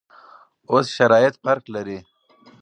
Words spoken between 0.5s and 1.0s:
اوس